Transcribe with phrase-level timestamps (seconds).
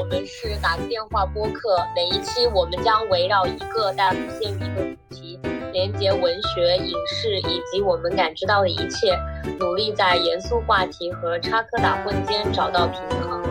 [0.00, 5.38] 我们是打个电话播客，每一期我们将围绕一个但不限于一个主题，
[5.74, 9.14] 连接文学、影视以及我们感知到的一切，
[9.58, 13.42] 努力在严肃话题和插科打诨间找到平衡。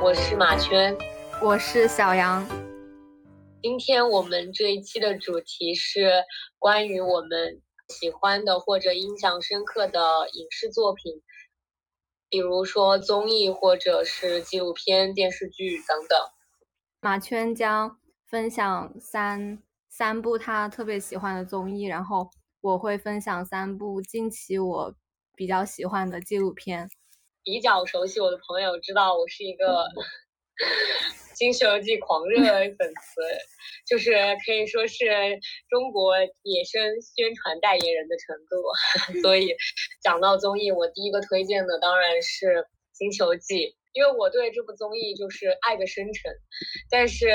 [0.00, 0.96] 我是马圈，
[1.42, 2.46] 我是小杨。
[3.60, 6.22] 今天我们这一期的主题是
[6.60, 10.00] 关于我们喜欢的或者印象深刻的
[10.34, 11.20] 影视作品。
[12.28, 16.18] 比如说综艺或者是纪录片、电视剧等等。
[17.00, 24.94] 马圈将分享三三部他特别喜欢的综艺，然后我会分享三部近期我
[25.34, 26.88] 比较喜欢的纪录片。
[27.42, 29.64] 比较熟悉我的朋友知道，我是一个。
[31.36, 33.20] 《新西游记》狂热粉丝，
[33.86, 34.14] 就是
[34.46, 35.04] 可以说是
[35.68, 38.56] 中国野生宣传代言人的程度。
[39.20, 39.54] 所以
[40.02, 42.46] 讲到综艺，我第一个推荐的当然是
[42.94, 46.32] 《星球记》，因为我对这部综艺就是爱的深沉。
[46.90, 47.28] 但是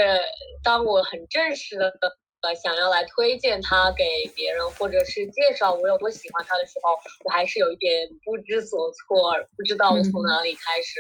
[0.64, 1.94] 当我很正式的
[2.42, 4.04] 呃想要来推荐它给
[4.36, 11.00] 别人，或者是介绍我有多喜欢它的时候，我还是有一点不知所措，不知道从哪里开始。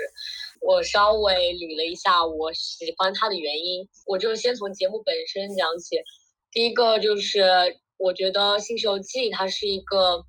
[0.61, 5.97] 我稍微捋了一下我喜欢它的原因，我就先从节目本身讲起。
[6.51, 7.43] 第一个就是
[7.97, 10.23] 我觉得《新西游记》它是一个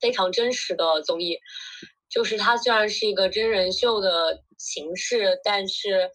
[0.00, 1.38] 非常真实的综艺，
[2.08, 6.10] 就是它虽然是一个真人秀的形式，但是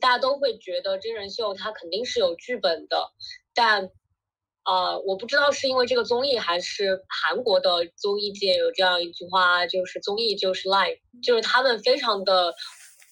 [0.00, 3.10] 大家都会觉得真人秀它肯定是有剧本的，
[3.52, 3.90] 但。
[4.64, 12.54] 呃，我不知道是因为这个综艺，还是韩国的综艺界有这样一句话，就是综艺就是 live，就是他们非常的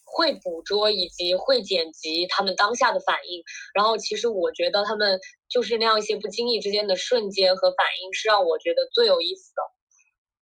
[0.05, 3.43] 会捕捉以及会剪辑他们当下的反应。
[3.75, 9.63] 然后其实我觉得他们就是那样一些不经意之间的瞬间和反应，是让我觉得最有意思的。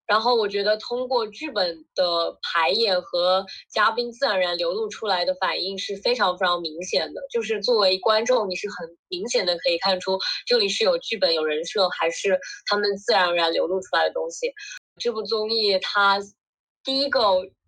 [0.07, 14.53] 然后我觉得通过剧本的排演和嘉宾自然而然流露出来的反应是非常非常明显的，就是作为观众你是很明显的可以看出这里是有剧本有人设还是他们自然而然流露出来的东西。
[15.01, 16.21] 这部综艺它
[16.83, 17.21] 第一个。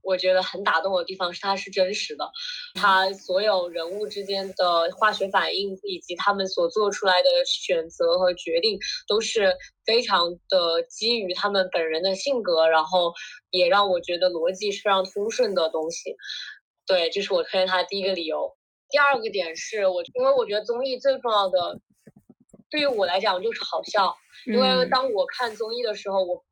[0.07, 2.31] 我觉得很打动我的地方是它是真实的，
[2.75, 8.79] 它所有人物之间的化学反应以及他们所做出来的选择和决定
[9.09, 9.53] 都是
[9.85, 13.13] 非常的基于他们本人的性格，然后
[13.51, 16.15] 也让我觉得逻辑是非常通顺的东西。
[16.87, 18.57] 对，这是我推荐它的第一个理由。
[18.89, 21.81] 第二个点是我，因为我觉得综艺最重要的
[22.71, 26.45] 对于我来讲就是好笑，因为当我看综艺的时候，我。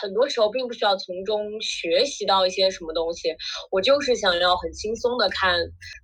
[0.00, 3.34] 很多时候并不需要从中学习到一些什么东西，
[3.70, 5.58] 我就是想要很轻松的看。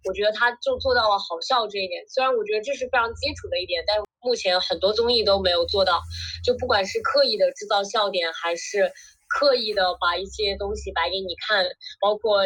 [0.05, 6.01] 我觉得他就做到了好笑这一点，虽然我觉得这是非常基础的一点，但目前很多综艺都没有做到。
[6.45, 8.93] 就不管是刻意的制造笑点，还是
[9.29, 11.67] 刻意的把一些东西摆给你看，
[12.01, 12.43] 包括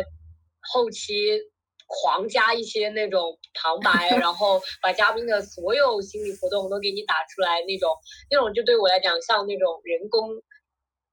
[0.73, 1.41] 后期
[1.87, 7.91] 狂加一些那种旁白，然后把嘉宾的所有心理活动都给你打出来，那种
[8.31, 10.43] 那种就对我来讲像那种人工。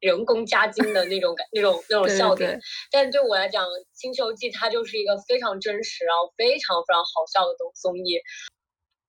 [0.02, 2.60] 人工加精的那种感，那种那种笑点，
[2.92, 8.20] 但对我来讲，《新球记》它就是一个非常真实，然后非常非常好笑的综综艺。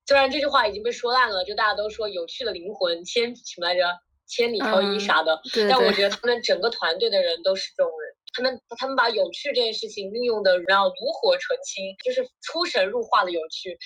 [0.07, 3.83] 虽然这句话已经被说烂了，就大家都说有趣的灵魂，千什么来着，
[4.27, 13.79] 千里挑一啥的，但我觉得他们整个团队的人都是这种人，他们他们把有趣这件事情运用的然后炉火纯青，就是出神入化的有趣。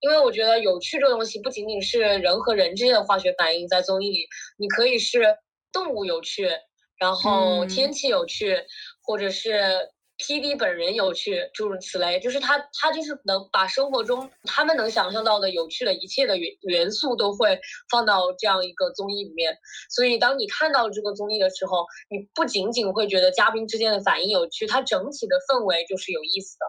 [0.00, 4.26] 因为我觉得有趣这个东西不仅仅是人和人之间的化学反应，在综艺里，
[4.58, 5.34] 你可以是。
[5.72, 6.48] 动物有趣，
[6.98, 8.56] 然后天气有趣，
[9.02, 17.58] 或者是 P D 本人有趣，诸如此类，就是他他就是能把生活中他们能想象到的有趣的一切的元元素都会
[17.90, 19.56] 放到这样一个综艺里面。
[19.90, 26.66] 所以当你看到这个综艺的时候，你不仅仅会觉得嘉宾之间的反应有趣，它整体的氛围就是有意思的。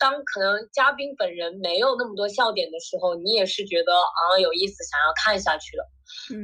[0.00, 5.84] 当可能嘉宾本人没有那么多笑点的时候，你也是觉得啊有意思，想要看下去的。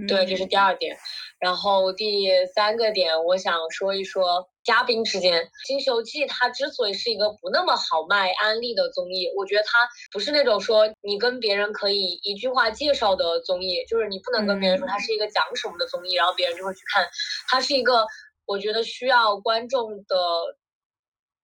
[0.09, 0.97] 对，这是第二点。
[1.39, 17.09] 然后第三个点，我想说一说嘉宾之间，《新西游记》它之所以是一个不那么好卖安利的综艺，我觉得它不是那种说你跟别人可以一句话介绍的综艺，就是你不能跟别人说它是一个讲什么的综艺，然后别人就会去看。
[17.49, 18.07] 它是一个
[18.47, 20.17] 我觉得需要观众的。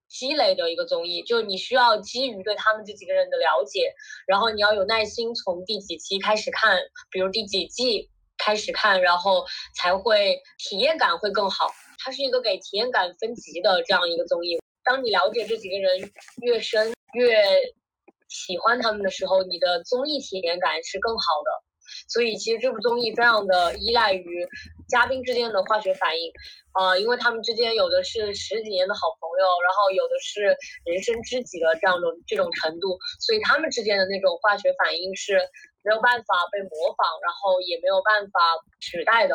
[0.09, 3.93] 积累的一个综艺，就你需要基于对他们这几个人的了解，
[4.25, 6.79] 然后你要有耐心从第几期开始看，
[7.11, 8.09] 比如第几季
[8.39, 9.45] 开始看，然后
[9.77, 11.69] 才会体验感会更好。
[11.99, 14.59] 它是一个给体验感分级的这样一个综艺。
[14.85, 16.11] 当你了解这几个人
[16.43, 17.43] 越深，越
[18.29, 21.66] 喜欢他们的时候，你的综艺体验感是更好的。
[22.09, 24.47] 所以其实这部综艺非常的依赖于
[24.89, 26.33] 嘉宾之间的化学反应，
[26.73, 35.39] 啊，因为他们之间有的是十几年的好朋友，然后有的是人生知己的这样的这种程度，所以他们之间的那种化学反应是
[35.83, 38.41] 没有办法被模仿，然后也没有办法
[38.81, 39.35] 取代的。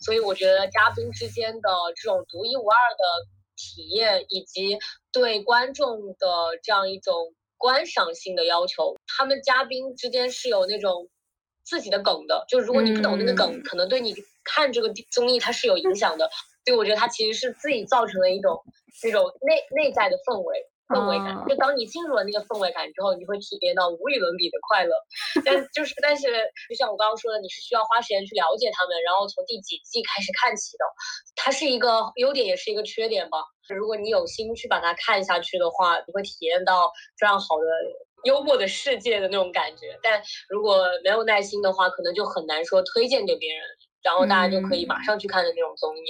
[0.00, 3.04] 所以我觉得嘉宾之间的这种独一无二的
[3.56, 4.78] 体验，以及
[5.12, 11.08] 对观众的这样一种观赏性的要求，他们嘉宾之间是有那种
[11.70, 12.44] 自己的梗的。
[12.48, 14.12] 就如果你不懂那个梗，可能对你
[14.42, 16.28] 看这个综艺它是有影响的。
[16.66, 18.60] 所以我觉得它其实是自己造成了一种
[19.04, 20.66] 那种内内在的氛围。
[20.90, 24.90] 氛围感，就当你进入了那个氛围感之后，你会体验到无与伦比的快乐。
[25.46, 26.26] 但就是，但是
[26.68, 30.84] 就像我刚刚说的，你是需要花时间去了解他们，然后从第几季开始看起的。
[31.36, 33.38] 它是一个优点，也是一个缺点吧。
[33.68, 36.90] 如果你有心去把它看下去的话，你会体验到
[37.20, 37.66] 非常好的
[38.24, 39.98] 幽默的世界的那种感觉。
[40.02, 43.62] 但如果没有耐心的话，可能就很难说推荐给别人，
[44.02, 46.00] 然后大家就可以马上去看的那种综艺。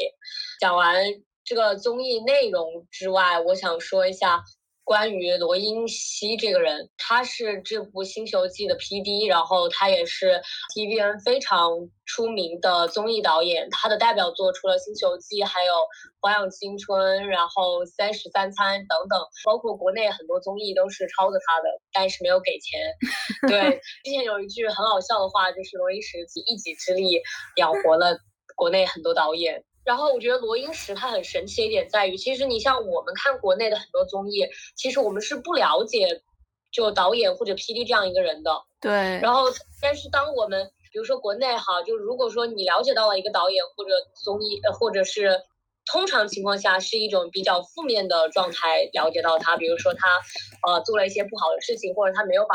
[0.60, 1.04] 讲完
[1.44, 4.42] 这个综艺内容之外，我想说一下。
[4.90, 10.42] 关于罗英熙这个人，他是这部《新西游记》的 P.D，然后他也是
[10.74, 11.70] TVN 非常
[12.06, 13.68] 出名的综艺导演。
[13.70, 15.72] 他的代表作除了《新西游记》，还有
[16.20, 22.80] 《花样青春》，然后《三十三餐》等等，包括国内很多综艺都是抄的他的，但是没有给钱。
[23.46, 27.22] 对， 之前有一句很好笑的话，就是罗英石一己之力
[27.54, 28.18] 养活了
[28.56, 29.62] 国内很多导演。
[29.90, 34.46] 然后我觉得罗英石他很神奇的一点在于，其实你像我们看国内的很多综艺，
[34.76, 36.22] 其实我们是不了解
[36.70, 38.52] 就导演或者 P.D 这样一个人的。
[38.80, 38.92] 对。
[39.20, 39.46] 然后，
[39.82, 43.90] 但是当我们比如说国内哈，就如果说你了解到了一个导演或者
[44.22, 45.42] 综艺，呃，或者是
[45.86, 50.06] 通常情况下是一种比较负面的状态了解到他，比如说他
[50.68, 52.54] 呃做了一些不好的事情，或者他没有把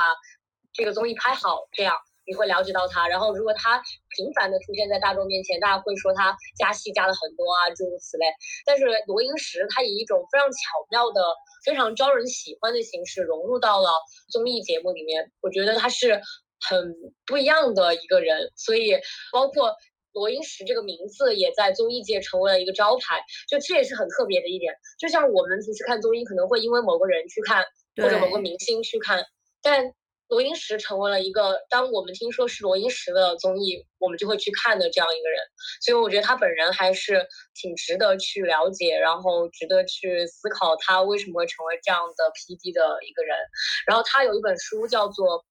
[0.72, 1.98] 这个综艺拍好这样。
[2.28, 3.82] 你会了解到他，然后如果他
[4.16, 8.26] 频繁的出现在大众面前，大家会说他加戏加了很多啊，诸如此类。
[8.66, 10.58] 但是罗英石他以一种非常巧
[10.90, 11.22] 妙的、
[11.64, 13.90] 非常招人喜欢的形式融入到了
[14.32, 16.20] 综艺节目里面，我觉得他是
[16.68, 16.96] 很
[17.26, 18.52] 不一样的一个人。
[18.56, 18.96] 所以，
[19.32, 19.76] 包括
[20.14, 24.74] 罗英石这个名字也在综艺界成为了一个招牌，就这也是很特别的一点。
[24.98, 27.64] 就像我们平时看综艺可能会因为某个人去看，
[28.02, 29.24] 或者某个明星去看，
[29.62, 29.94] 但。
[30.28, 35.40] 罗英石成为了一个，当我们听说是罗英石的综艺，我们就会去看的这样一个人，
[35.82, 43.38] 所以我觉得他本人还是挺值得去了解，然后值得去思考他为什么会成为这样的 PD 的一个人。
[43.86, 45.40] 然后他有一本书叫做《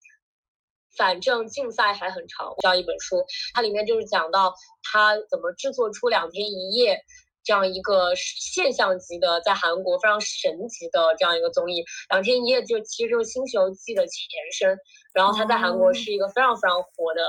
[0.96, 3.24] 反正竞赛还很长》这样一本书，
[3.54, 6.98] 它里面就是讲到他怎么制作出两天一夜。
[7.44, 14.18] 这样一个现象级的，在韩国非常神级的这样一个综艺，《两天一夜》就其实就是《新西游记》的前
[14.52, 14.78] 身。
[15.12, 17.22] 然后它在韩国是一个非常非常火的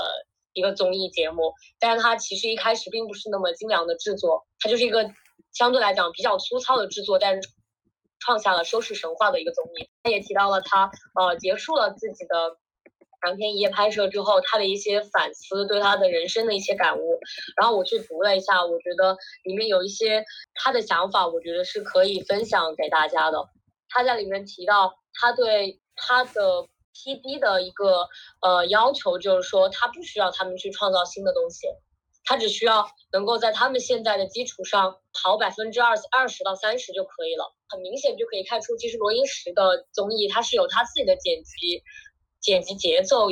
[0.54, 5.08] 一个综艺节目，但是它其实一开始并不是那么精良的制作，它就是一个
[5.52, 7.48] 相对来讲比较粗糙的制作，但是
[8.18, 9.88] 创下了收视神话的一个综艺。
[10.02, 12.56] 他也提到了他呃结束了自己的。
[13.22, 17.18] 两天一夜拍摄之后，他的一些反思，对他的人生的一些感悟，
[17.56, 20.24] 然后我去读了一下，我觉得里面有一些
[20.54, 23.38] 他的想法，我觉得是可以分享给大家的。
[23.88, 28.08] 他在里面提到，他对他的 PD 的一个
[28.40, 31.66] 呃要求，就是说他不需要他们去创造新的东西，
[32.24, 37.54] 他只需要能够在他们现在的基础上跑百分之二二十到三十就可以了。
[37.68, 41.82] 很明显就可以看出，其实罗英石的综艺他是有他自己的剪辑。
[42.46, 43.28] 剪辑节奏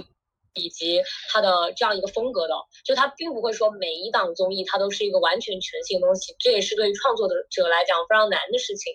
[0.56, 2.54] 以及他的这样一个风格的，
[2.85, 8.92] 就他并不会说每一档综艺它都是一个完全全新的东西，这也是对于创作者来讲非常难的事情。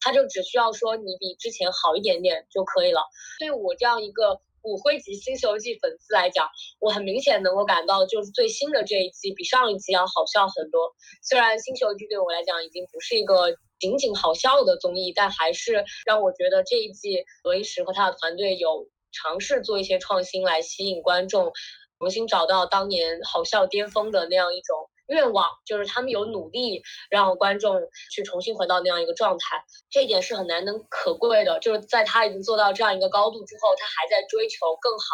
[0.00, 3.02] 他就只需要说你比之前好一点点就可以了。
[3.38, 6.48] 对我这样一个骨灰级新西游记粉丝来讲，
[6.80, 10.94] 我很明显能够感到，就是最新的这一季比上一季要好笑很多。
[11.22, 18.88] 虽然新西游记对我来讲已经不是一个仅仅好笑的综艺，但还是让我觉得这一季罗一石和他的团队有。
[19.12, 21.52] 尝试做一些创新来吸引观众，
[21.98, 27.80] 重新找到当年好笑巅峰的那样一种愿望，就是他们有努力让观众
[28.12, 31.58] 去重新回到那样一个状态，这一点是很难能可贵的。
[31.58, 35.04] 就是在他已经做到这样一个高度之后，他还在追求更好，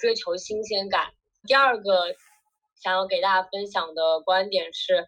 [0.00, 1.12] 追求新鲜感。
[1.46, 2.14] 第二个
[2.82, 5.06] 想要给大家分享的观点是，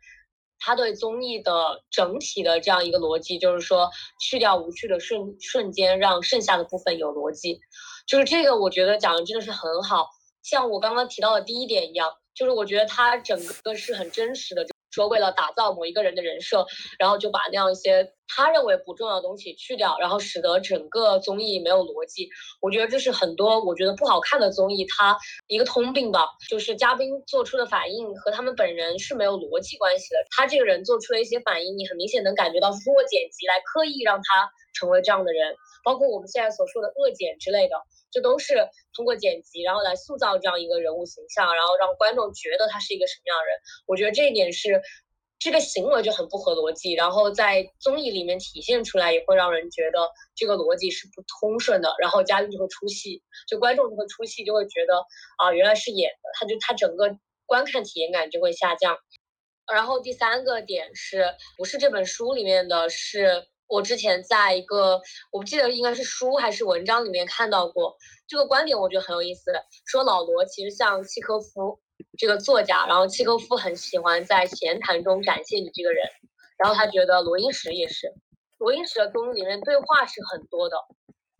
[0.60, 7.60] 他对综艺的整体的这样一个逻辑，就是说去掉无趣的瞬瞬间，让剩下的部分有逻辑。
[8.06, 10.08] 就是这个，我觉得讲的真的是很好，
[10.42, 16.66] 像我刚刚提到的第一点一样，就是我觉得它整个是很真实的，说为了打造某一个人的人设，
[16.98, 22.28] 然后就把那样一些他认为不重要的东西去掉，然后使得整个综艺没有逻辑。
[22.60, 25.16] 我觉得这是很多我觉得不好看的综艺它
[25.46, 30.16] 一个通病吧，就是嘉宾做出的反应和他们本人是没有逻辑关系的。
[30.30, 35.54] 他这个人做出了一些反应，你很明显能感觉到是通过剪辑来刻意让他成为这样的人，
[35.84, 37.76] 包括我们现在所说的恶剪之类的，
[38.10, 43.58] 这都是通过剪辑然后来塑造这样一个人物形象，然后让观众觉得他是一个什么样的人。
[43.86, 44.82] 我觉得这一点是。
[45.40, 54.98] 这个行为就很不合逻辑，然后在综艺里面体现出来，也会让人觉得这个逻辑是不通顺的，然后嘉宾就会出戏，就观众就会出戏，就会觉得
[55.36, 57.16] 啊原来是演的，他就他整个
[57.46, 58.98] 观看体验感就会下降。
[59.72, 61.24] 然后第三个点是
[61.56, 67.96] 不是这本书里面的是我之前在一个我不记得应该是书还是文章里面看到过
[68.26, 69.52] 这个观点，我觉得很有意思，
[69.86, 71.80] 说老罗其实像契诃夫。
[72.16, 76.06] 这个作家，然后契诃夫很喜欢在闲谈中展现你这个人，
[76.56, 78.14] 然后他觉得罗英石也是，
[78.58, 80.76] 罗英石的综艺里面对话是很多的，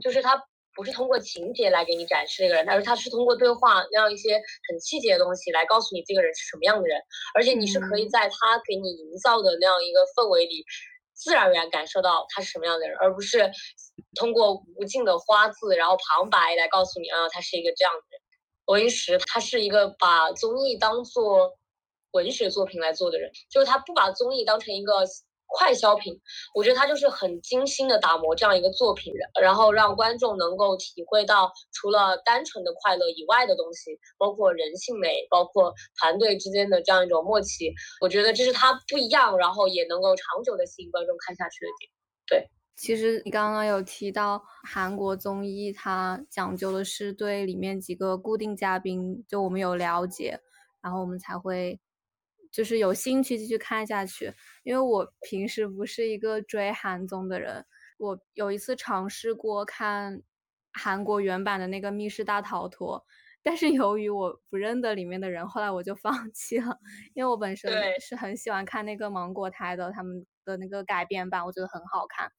[0.03, 0.45] 就是他
[0.75, 7.01] 不是通过情节来给你展示这个人，但是他是通过对话那样一些很细节的东西来告诉你这个人是什么样的人，
[7.37, 10.65] 而且你是可以在他给你营造的那样一个氛围里，
[11.19, 13.51] 自然而然感受到他是什么样的人，而不是
[14.15, 18.21] 通过无尽的花字然后旁白来告诉你啊他是一个这样的人。
[18.67, 21.59] 罗云石他是一个把综艺当做
[22.13, 25.05] 文学作品来做的人，就是他不把综艺当成一个
[25.49, 26.21] 快消品，
[26.55, 41.91] 我觉得他就是很精心的打磨这样一个作品，然后让观众能够体会到除了单纯的快乐以外的东西，包括人性美，包括团队之间的这样一种默契，我觉得这是他不一样，然后也能够长久的吸引观众看下去的点，
[42.27, 42.51] 对。
[42.77, 50.39] 其实你刚刚有提到韩国综艺，它讲究的是对里面几个固定嘉宾，就我们有了解，
[50.81, 51.81] 然后我们才会
[52.51, 54.33] 就是有兴趣继续看下去。
[54.65, 57.65] 因为我平时不是一个追韩综的人，
[57.99, 60.23] 我有一次尝试过看
[60.73, 62.99] 韩国原版的那个《密室大逃脱》，
[63.43, 66.79] 但是由于我不认得里面的人，后来我就放弃了。
[67.15, 72.31] 因为我本身是很喜欢看那个芒果台的他们的那个改编版，我觉得很好看。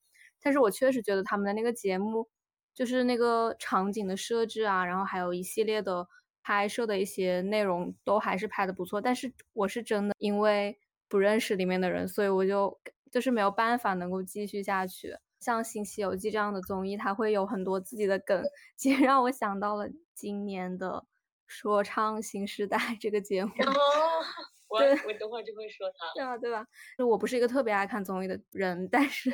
[0.42, 2.28] 但是我确实觉得他们的那个节目，
[2.74, 6.06] 就是那个场景的设置啊，然后还有一系列的
[6.50, 9.00] 拍摄的一些内容，都还是拍的不错。
[9.00, 10.76] 但是我是真的因为
[11.08, 12.76] 不认识里面的人，所以我就
[13.08, 15.16] 就是没有办法能够继续下去。
[15.38, 18.42] 像《新西游记》这样的综艺，它会有很多自己的梗，
[18.76, 20.88] 其实让我想到了今年的
[21.46, 23.52] 《说唱新时代》这个节目。
[24.66, 26.66] 我我等会儿就会说他，对吧，对吧？
[26.98, 29.32] 就我不是一个特别爱看综艺的人，但是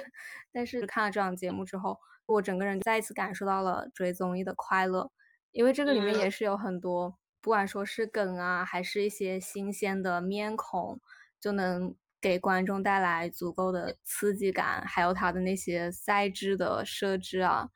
[0.52, 5.10] 但是看了这档节目之后，我整个人再一次感受到了追综艺的快乐，
[5.56, 11.00] 因为这个里面也是有很多，不管说是梗啊，还是一些新鲜的面孔，
[11.40, 17.70] 就能给观众带来足够的刺激感，还有他的那些赛制的设置啊，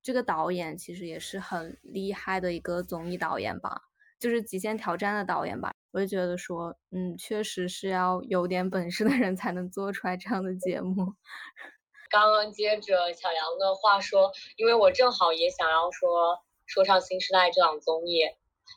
[0.00, 3.82] 这个导演其实也是很厉害的一个综艺导演吧，
[4.20, 5.72] 就是《极限挑战》的导演吧。
[5.90, 10.94] 我就觉得说，嗯，确实是要有点本事的人才能做出来这样的节目。
[12.10, 16.36] 刚刚接着小杨的话说，因为我正好也想要说
[16.68, 18.20] 《说唱新时代》这档综艺，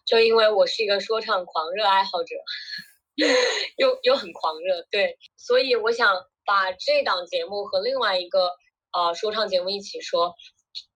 [0.08, 2.36] 就因为我是一个说唱狂热爱好者，
[3.78, 8.50] 又又很狂热，对，所以我想把这档节目和另外一个
[8.92, 10.34] 呃说唱节目一起说。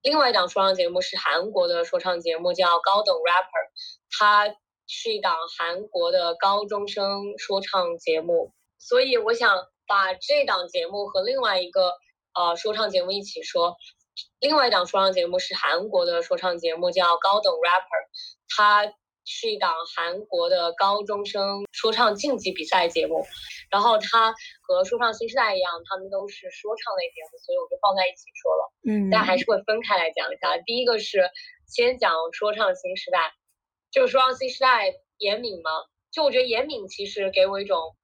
[0.02, 3.44] 另外一档说唱节目是韩国的说唱节目，叫《高等 rapper》，
[4.18, 4.56] 它。
[4.88, 11.92] 是一档韩国的高中生说唱节目，所以我想把这档节目和另外一个
[12.36, 13.78] 呃说唱节目一起说。
[14.40, 17.82] 另外一档说唱节目是韩国的说唱节目，叫《高等 rapper》，
[18.56, 18.86] 它
[19.26, 23.26] 是一档韩国的高中生说唱竞技比赛节目。
[23.72, 28.74] 然后它和说唱新时代一样，他们都是说唱类节目，所以我就放在一起说了。
[28.88, 30.58] 嗯，但还是会分开来讲一下。
[30.66, 31.30] 第一个是
[31.68, 33.34] 先讲说唱新时代。
[33.92, 35.72] 就是说，唱新时代严敏嘛，
[36.12, 37.96] 就我觉得严敏其实给我一种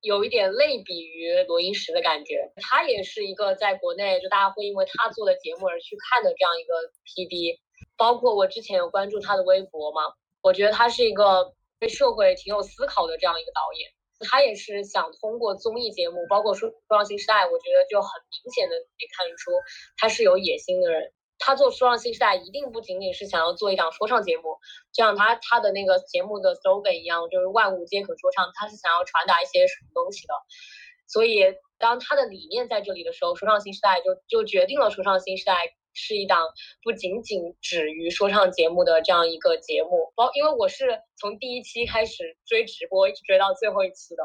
[0.00, 2.52] 有一点类比于罗英石的感觉。
[2.56, 6.74] 他也是一个在国内就大家会因为他做的节目而去看的这样一个
[7.04, 7.58] PD。
[7.96, 10.02] 包括我之前有关注他的微博嘛，
[10.42, 13.90] 我觉得他是一个对社会挺有思考的这样一个导演。
[14.20, 18.08] 他也是想通过综艺节目，包括说说让新时代，我觉得就很
[18.44, 19.50] 明显的可以看出
[19.98, 21.12] 他是有野心的人。
[21.38, 24.58] 他做说唱新时代一定不仅仅是想要做一档说唱节目，
[24.92, 28.50] 就像他他的那个节目的 slogan 一样，就是万物皆可说唱。
[28.54, 30.34] 他是想要传达一些什么东西的？
[31.06, 31.44] 所以
[31.78, 35.54] 当他的理念在这里的时候，说唱新时代就就决定了说唱新时代
[35.92, 36.48] 是一档
[36.82, 40.12] 不仅仅止于说唱节目的这样一个节目。
[40.16, 44.24] 包因为我是从第一期开始追直播，一直追到最后一期的，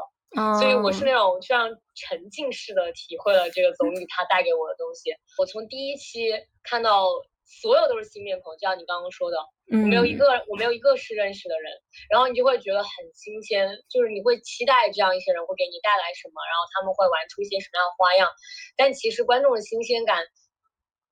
[0.58, 5.14] 所以我是那种非常沉浸式的体会了这个综艺它带给我的东西。
[5.36, 6.30] 我从第一期
[6.62, 7.06] 看到
[7.44, 9.36] 所有都是新面孔，就像你刚刚说的，
[9.70, 11.70] 我没有一个我没有一个是认识的人，
[12.08, 18.30] 然后你就会觉得很新鲜，就是你会期待这样一些人会给你带来什么，然后他们会玩出一些什么样的花样。
[18.76, 20.24] 但其实观众的新鲜感，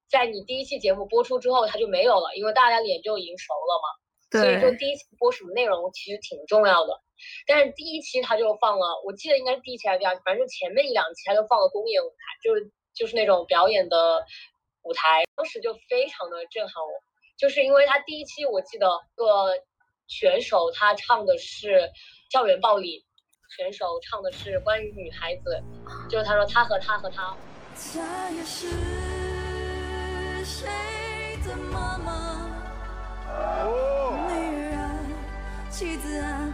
[0.09, 3.89] 在你第一期节目播出之后，它就没有了，因为大家脸就已经熟了嘛。
[4.31, 7.03] 所以就第一期播什么内容其实挺重要的，
[7.47, 14.25] 但是第一期他就放了，我记得应该是第一期还是第二期，反正就前面一两期他就放了公演舞台，就是就是那种表演的
[14.83, 16.91] 舞台，当时就非常的震撼我，
[17.37, 19.53] 就是因为他第一期我记得个
[20.09, 21.91] 选手他唱的是
[22.31, 23.05] 校园暴力，
[23.57, 25.63] 选手唱的是关于女孩子，
[26.09, 27.37] 就是他说他和他和他。
[35.71, 36.50] 妻子啊，朋友姐妹啊。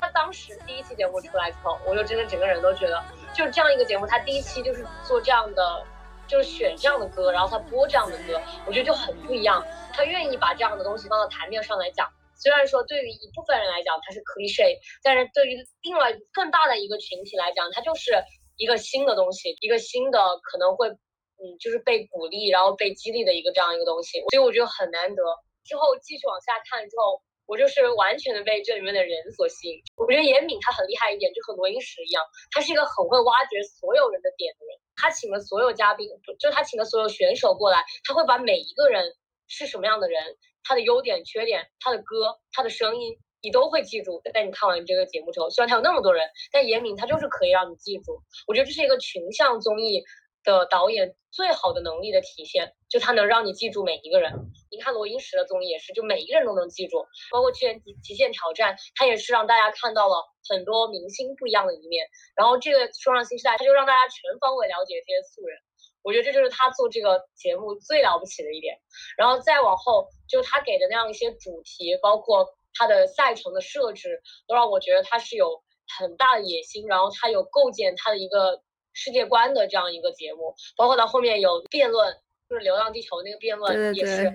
[0.00, 3.02] 他当时第一期节目出来之后，我就真的整个人都觉得，
[3.34, 5.84] 就是这样一个节目，他第一期就是做这样的，
[6.26, 9.64] 就是选这样的歌，然后他播这样的歌，我觉得就很不一样。
[9.92, 18.12] 他愿意把这样的东西放到台面上来讲，虽然说对于一部分人来讲它是 cliche，但是对于另外更大的一个群体来讲，它就是
[18.56, 25.22] 一个新的东西，一个新的可能会，嗯，就是被鼓励然后被激励的一个这样一个东西，所以我觉得很难得。
[25.64, 29.80] 之后继续往下看之后，我就是完全的被这里面的人所吸引。
[29.96, 34.78] 我觉得严敏他很厉害一点，就和罗英石一样，他是一个很会挖掘所有人的点的人。
[34.96, 36.08] 他请的所有嘉宾，
[36.38, 39.04] 就他请的所有选手过来，他会把每一个人
[39.48, 44.22] 是什么样的人，他的优点、缺点，他的歌、他的声音，你都会记住。
[44.32, 48.22] 在你看完这个节目之后，虽然他有那么多人，但严敏他就是可以让你记住。
[48.46, 50.02] 我觉得这是一个群像综艺。
[50.44, 54.30] 的导演最好的能力的体现，就他能让你记住每一个人。
[54.70, 57.06] 你看罗英石的综艺也是，就每一个人都能记住。
[57.32, 60.14] 包括去年极极限挑战，他也是让大家看到了
[60.48, 62.06] 很多明星不一样的一面。
[62.36, 65.58] 然后这个说唱新时代，他就让大家全方位了解这些素人。
[66.02, 68.78] 我觉得这就是他做这个节目最了不起的一点。
[69.16, 75.62] 然后再往后，就他给的那样一些主题，包括他的赛程的设置，都让我觉得他是有
[75.98, 76.86] 很大的野心。
[76.86, 78.62] 然后他有构建他的一个。
[78.94, 82.14] 世界观的这样一个节目，包括到后面有辩论，
[82.48, 84.32] 就是《流浪地球》那个辩论也是，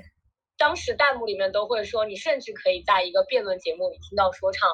[0.57, 4.69] 当时弹幕里面都会说，你甚至可以在一个辩论节目里听到说唱，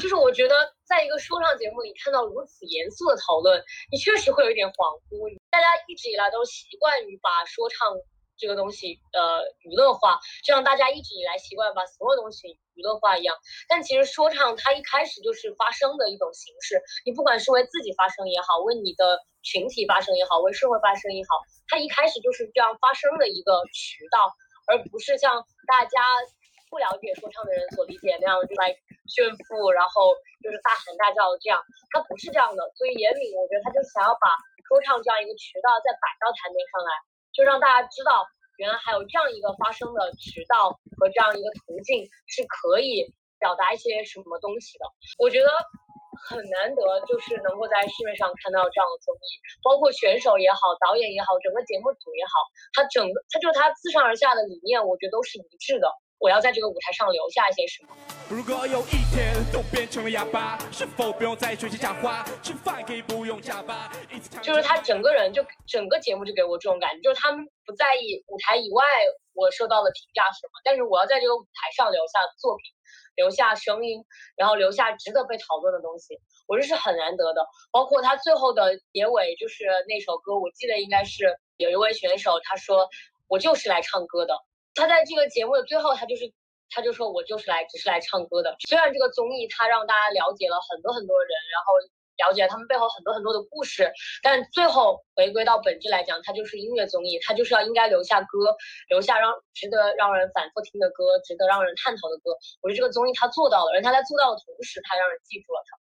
[0.00, 5.38] 就是我觉得在一个说唱节目里看到如此严肃的讨论，你确实会有一点恍惚。
[5.50, 7.96] 大家一直以来都习惯于把说唱。
[8.38, 13.36] 这个东西呃娱乐化，就像大家一直以来习惯把所有东西娱乐化一样。
[13.68, 24.32] 但其实说唱它一开始就是发声的一种形式，你不管是为自己发声也好，为你的群体发声也好，为社会发声也好，它一开始就是这样发声的一个渠道，
[24.68, 26.02] 而不是像大家
[26.68, 28.74] 不了解说唱的人所理解那样就来
[29.08, 32.60] 炫富，然后就是大喊大叫的这样，它不是这样的。
[32.76, 34.28] 所以严敏，我觉得他就想要把
[34.68, 36.90] 说唱这样一个渠道再摆到台面上来。
[37.36, 38.24] 就让大家知道，
[38.56, 43.04] 原来还有这样一个发声的渠道和这样一个途径是可以
[43.38, 44.84] 表达一些什么东西的。
[45.18, 45.48] 我觉得
[46.24, 49.28] 很难得，就是能够在市面上看到这样的综艺，
[49.62, 52.32] 包括选手也好，导演也好，整个节目组也好，
[52.72, 55.92] 他整个他就他自上而下的理念，我觉得都是一致的。
[56.18, 57.94] 我要在这个舞台上留下一些什么？
[58.28, 62.24] 如果有一天都变成了哑巴，是否不用再学习讲话？
[62.42, 63.90] 吃饭可以不用加班。
[64.42, 68.82] 就是他整个人就整个节目就给我这种感觉，就是他们不在意舞台以外
[69.34, 72.64] 我受到的评价是什么，但是我要在这个舞台上留下作品，
[73.14, 74.02] 留下声音，
[74.36, 77.46] 然后留下值得被讨论的东西，我这是很难得的。
[77.70, 82.88] 包括他最后的结尾，就是那首歌，我记得应该是有一位选手他说
[83.28, 84.34] ：“我就是来唱歌的。”
[84.76, 86.30] 他在这个节目的最后，他就是，
[86.70, 88.54] 他就说我就是来，只是来唱歌的。
[88.68, 91.72] 虽然这个综艺他让大家了解了很多很多人，然后
[92.28, 93.90] 了解他们背后很多很多的故事，
[94.22, 98.54] 但最后回归到本质来讲，它就是音乐综艺，它就是要应该留下歌，
[98.88, 102.36] 留下让值得让人反复听的歌，值得让人探讨的歌。
[102.60, 105.78] 我觉得这个综艺他做到了，而他在做到的同时，他让人记住了他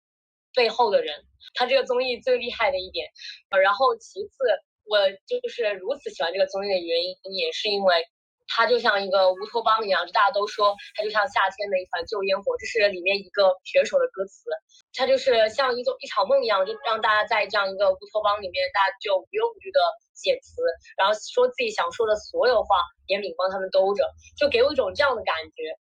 [0.55, 1.25] 背后的人。
[1.53, 3.07] 他这个综艺最厉害的一点，
[3.49, 4.37] 呃，然后其次，
[4.85, 4.97] 我
[5.27, 8.03] 就是如此喜欢这个综艺的原因，也是因为。
[8.49, 14.49] 它就像一个乌托邦一样，就大家都说它就像夏天的一团旧烟火，这是里面一个选手的歌词。
[14.97, 19.79] 它就是像一种一场梦一样，就让大家在这样一个乌托邦里面，大家就无忧无虑的
[20.15, 20.63] 写词，
[20.97, 24.03] 然后说自己想说的所有话，严敏帮他们兜着，
[24.35, 25.77] 就给我一种这样的感觉。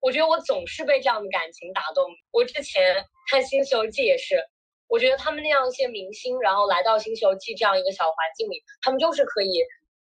[0.00, 2.04] 我觉得我总是被这样的感情打动。
[2.32, 4.44] 我之前看《新西游记》也是，
[4.88, 9.64] 我觉得他们那样一些明星，然后来到《新西游记》这样一个小环境里，他们就是可以。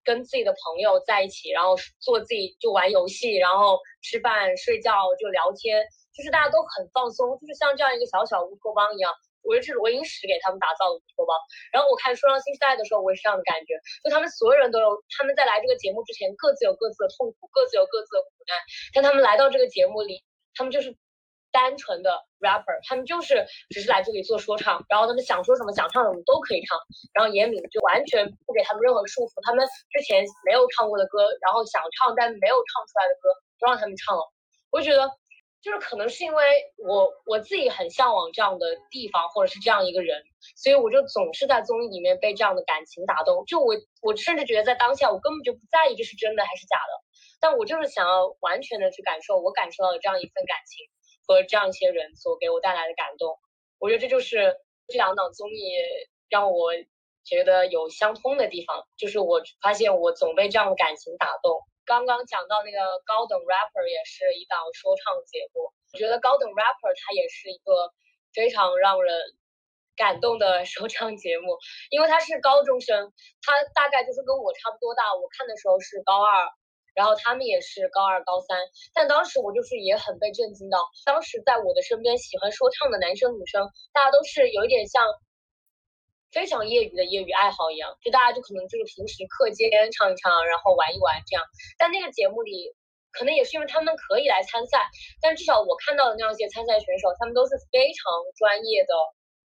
[0.09, 4.90] 跟自己的朋友在一起，然后做自己就玩游戏，然后吃饭睡觉
[5.21, 5.85] 就聊天，
[6.16, 9.12] 就是大家都很放松，就是像这样一个小小乌托邦一样。
[9.44, 11.37] 我觉得是罗英石给他们打造的乌托邦。
[11.73, 18.57] 然后我看《说唱新时代》的时候，我也是这样的感觉，就他们所有人都有，他们在来这个节目之前，各自有各自的痛苦，各自有各自的苦难，
[18.97, 20.25] 但他们来到这个节目里，
[20.57, 20.97] 他们就是
[21.59, 26.79] 单纯的 rapper，他们就是只是来这里做说唱，然后他们想说什么、想唱什么都可以唱。
[27.12, 34.23] 然后严敏就完全不给他们任何束缚，他们之前没有唱过的歌，然后想唱但没有唱出来的歌，都让他们唱了。
[34.71, 35.11] 我觉得。
[35.61, 36.44] 就是可能是因为
[36.87, 40.23] 我我自己很向往这样的地方，或者是这样一个人，
[40.55, 43.44] 所以我就总是在综艺里面被这样的感情打动。
[43.44, 46.92] 就我我甚至觉得在当下，我根本就不在意这是真的还是假的，
[47.40, 50.87] 但我就是想要完全的去感受我感受到的这样一份感情
[51.28, 53.38] 和这样一些人所给我带来的感动。
[53.78, 54.56] 我觉得这就是
[54.88, 55.70] 这两档综艺
[56.30, 56.72] 让我
[57.22, 61.60] 觉得有相通的地方，就是我发现我总被这样的感情打动。
[61.84, 67.92] 刚刚讲到那个高等 rapper 也是一档说唱节目，我觉得高等 rapper 它也是一个
[68.34, 69.14] 非常让人
[69.96, 71.56] 感动的 说唱节目，
[71.90, 73.12] 因为他是高中生，
[73.42, 76.48] 他大概就是跟我差不多大，我看的时候是高二，
[76.94, 78.59] 然后他们也是高二高三，
[78.94, 85.05] 但当时我就是也很被震惊到，当时在我的身边喜欢说唱的男生女生，大家都是有一点像。
[86.31, 91.42] 非常业余的业余爱好一样，就大家就可能就是平时课间唱一唱，然后玩一玩这样。
[91.79, 92.77] 但那个节目里，
[93.12, 94.85] 可能也是因为他们可以来参赛，
[95.22, 98.92] 但至少我看到的那样一些参赛选手，他们都是非常专业的，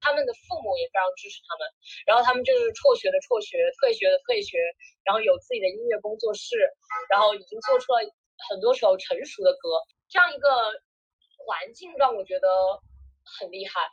[0.02, 1.62] 他们的父母也非常支持他们，
[2.04, 4.58] 然后他们就是辍学的辍学，退学的退学，
[5.06, 6.58] 然后有自己的音乐工作室，
[7.08, 8.02] 然后已经做出了
[8.50, 10.48] 很多首成熟的歌，这样一个
[11.38, 12.48] 环境让我觉得
[13.38, 13.88] 很厉害。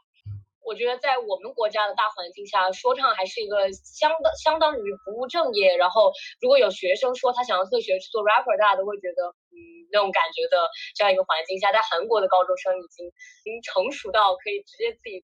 [0.62, 5.78] 我觉得在我们国家的大环境下，说唱还是一个相当相当于不务正业。
[5.78, 9.58] 然后，如果有学生说他想要退学去做 rapper，大家都会觉得，嗯，
[9.90, 15.24] 那种感觉的这样一个环境下，在韩国的高中生已经已经成熟到可以直接自己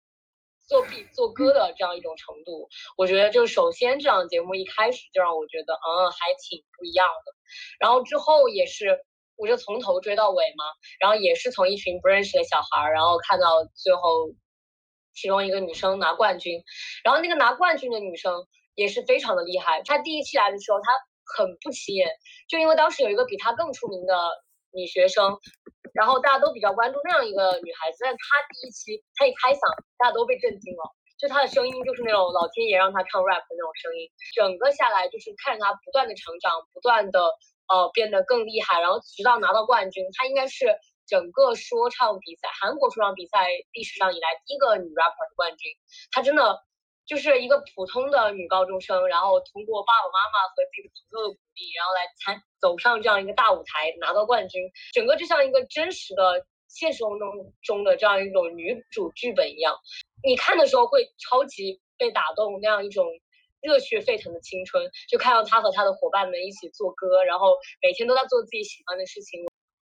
[0.71, 2.69] 作弊作歌的这样一种程度。
[2.95, 7.33] 我觉得，就首先这档节目一开始就让我觉得，嗯，还挺不一样的。
[7.77, 8.97] 然后之后也是，
[9.35, 10.63] 我就从头追到尾嘛。
[11.01, 14.31] 然后也是从一群不认识的小孩儿，然后看到最后。
[15.13, 16.63] 其中一个女生拿冠军，
[17.03, 19.81] 然后那个拿冠军的女生也是非常的厉害。
[19.83, 20.89] 她第一期来的时候，她
[21.35, 22.07] 很不起眼，
[22.47, 24.15] 就因为当时有一个比她更出名的
[24.71, 25.37] 女学生，
[25.93, 27.97] 然后大家都比较关注那样一个女孩子。
[28.01, 29.63] 但她第一期，她一开嗓，
[29.97, 30.83] 大家都被震惊了，
[31.19, 34.09] 就她的声音就是那种老天爷让她唱 rap 的那种声音。
[34.35, 37.19] 整个下来就是看着她不断的成长，不断的
[37.67, 40.77] 呃变得更厉害，然后直到拿到冠军，她应该是。
[41.07, 45.73] 整个说唱比赛，韩国说唱比赛历史上以来第一个女 rapper 的冠军，
[46.09, 46.63] 她真的
[47.11, 57.17] 就是一个普通的女高中生，然后通过爸爸妈妈和自己的朋友的鼓励，然后来参走上这样一个大舞台拿到冠军，整个就像一个真实的现实生活
[57.63, 59.75] 中的这样一种女主剧本一样，
[60.23, 63.05] 你看的时候会超级被打动，那样一种
[63.59, 69.45] 热血沸腾的青春，就看到她和她的伙伴们一起做歌，然后每天都在做自己喜欢的事情。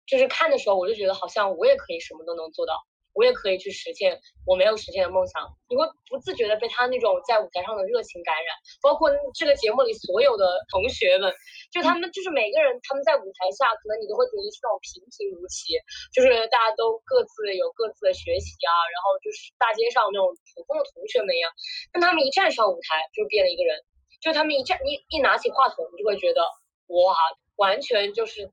[0.07, 2.73] 就是看的时候，我就觉得好像我也可以什么都能做到，
[3.13, 5.43] 我也可以去实现我没有实现的梦想。
[5.67, 11.31] 你会不自觉的被他那种在舞台上的热情感染，包括这个节目里所有的同学们，
[11.71, 15.75] 就他们就是每个人他们在舞台下，可能你都会觉得是那种平平无奇，
[16.11, 21.51] 就是大家都各自有各自的学习啊，然后就是大街上那种普通的同学们一样。
[21.91, 23.79] 但他们一站上舞台就变了一个人，
[24.19, 26.43] 就他们一站一一拿起话筒，你就会觉得
[26.87, 27.15] 哇，
[27.55, 28.51] 完全就是。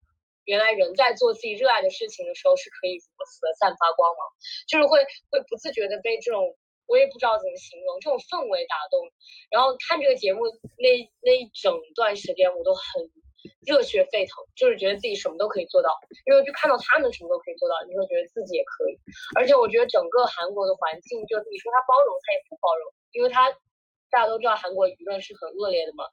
[0.49, 4.25] 原来人在做自己热爱的事情的时候是可以如此的散发光芒，
[4.65, 6.57] 就是会会不自觉的被这种
[6.89, 8.97] 我也不知道怎么形容这种氛围打动。
[9.53, 10.49] 然后看这个节目
[10.81, 10.89] 那
[11.21, 12.83] 那一整段时间我都很
[13.61, 15.93] 热血沸腾，就是觉得自己什么都可以做到，
[16.25, 18.97] 因为就看到他们什么都可以做到，你会觉得自己也可以。
[19.37, 23.53] 而且我觉得整个韩国的环境，就你说他包容，他也不包容，因为他。
[24.11, 26.05] 大家都知道韩国舆论是很恶劣的嘛，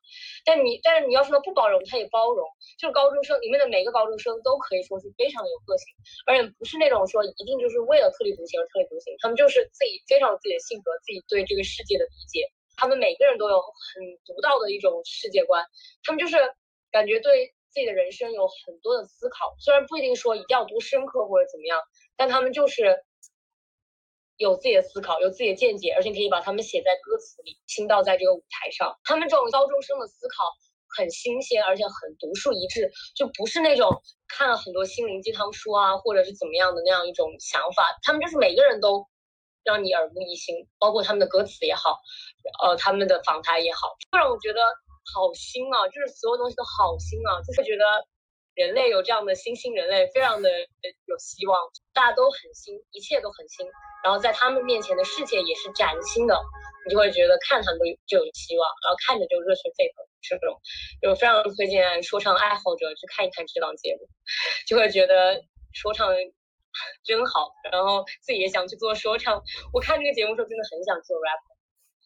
[0.45, 2.47] 但你但是你要说不包容，他也包容。
[2.77, 5.87] 就是高中生里面的每个高中生都可以说是非常有个性，
[6.25, 15.65] 而且不是那种说一定就是为了特立独行而特立独行，他们就是自己非常有自己的性格，自己对这个世界的理解，他们每个人都有很独到的一种世界观，
[16.03, 16.37] 他们就是
[16.91, 21.81] 感觉对自己的人生有很多的思考，虽然不一定说一定要多深刻或者怎么样，
[22.17, 23.03] 但他们就是。
[24.37, 28.97] 有自己的思考，有自己的见解，而且可以把他们写在歌词里，倾倒在这个舞台上。
[29.03, 30.51] 他们这种高中生的思考
[30.97, 37.97] 很新鲜，而且很独树一帜，就不是那种看了很多心灵鸡汤书啊，或者是怎么样的那样一种想法。
[38.03, 39.07] 他们就是每个人都
[39.63, 41.97] 让你耳目一新，包括他们的歌词也好，
[42.61, 44.61] 呃，他们的访谈也好，会让我觉得
[45.13, 47.83] 好新啊，就是所有东西都好新啊，就是觉得
[48.55, 50.49] 人类有这样的新兴人类，非常的
[51.05, 51.59] 有希望，
[51.93, 53.67] 大家都很新，一切都很新，
[54.01, 56.39] 然后在他们面前的世界也是崭新的，
[56.87, 60.59] 你就会觉得看他们就有希望，然后看着就热血沸腾，是这种
[61.01, 64.07] 就非常推荐说唱爱好者去看一看这档节目，
[64.65, 66.15] 就会觉得说唱
[67.03, 69.43] 真好，然后自己也想去做说唱。
[69.73, 71.41] 我看这个节目时候真的很想做 rap，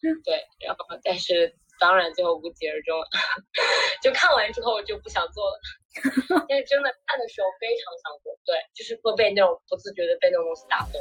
[0.26, 1.54] 对，然后但是。
[1.80, 3.06] 当然，最后无疾而终了。
[4.02, 5.56] 就看完之后就不想做了，
[6.48, 8.30] 但是真的看的时候非常想做。
[8.44, 11.00] 对，就是会被那种不自觉的被那种东西打动。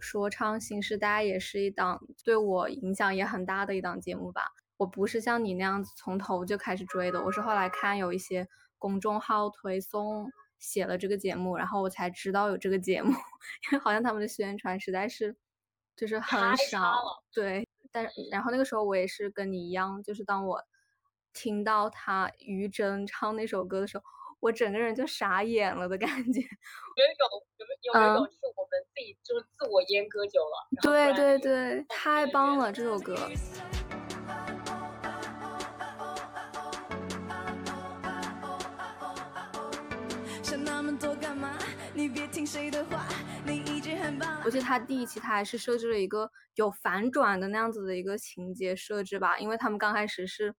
[0.00, 4.42] 说唱新时代也是一档对我影响也很大的一档节目吧。
[4.76, 8.46] 我不是像你那样子从头就开始追的，我是后来看有一些。
[8.84, 13.12] 公众号推送写了这个节目，然后我才知道有这个节目，
[13.64, 15.34] 因为好像他们的宣传实在是
[15.96, 16.94] 就是很少。
[17.32, 20.62] 对，但然后那个时候我也是跟你一样，就是当我
[21.32, 24.04] 听到他于真唱那首歌的时候，
[24.40, 26.40] 我整个人就傻眼了的感觉。
[26.40, 30.68] 有一种有没有有一种是我们自己就是自我阉割久了。
[30.82, 33.16] 对对对，太棒了这首歌。
[44.44, 50.54] 而且他第一期他还是设置了一个有反转的那样子的一个情节设置吧，因为他们刚开始是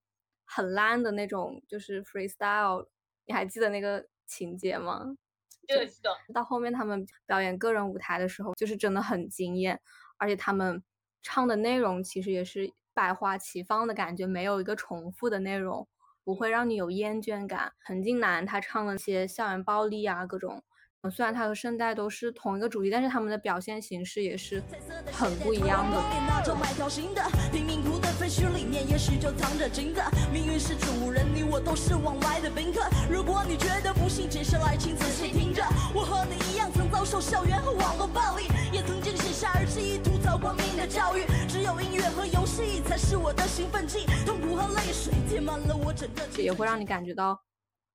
[0.45, 2.87] 很烂的那种，就是 freestyle，
[3.25, 5.15] 你还记得那个情节吗？
[5.67, 6.09] 记得记得。
[6.33, 9.79] 到后面他们表演个人舞台的时候，就是真的很惊艳，
[10.17, 10.83] 而且他们
[11.21, 15.87] 唱的内容其实也是百花齐放的感觉，没有一个重复的内容。
[16.23, 17.73] 不会让你有厌倦感。
[17.85, 20.63] 陈近南他唱了些校园暴力啊，各种，
[21.11, 24.61] 虽然他和圣代都是同一个主题，但是他们的表现形式也是
[25.11, 26.01] 很不一样的。
[28.17, 35.61] 废墟里面也许就藏着金子，命运是主人，你我都是往来的宾客如果你觉得不幸，接下来请仔细听着。
[35.93, 41.25] 我和你一样，曾遭受校园和网络暴力，也曾经写下日记，吐槽国民的教育。
[41.47, 46.41] 只有音乐和游戏才是我的兴奋剂，痛苦和泪水填满了我整个。
[46.41, 47.37] 也会让你感觉到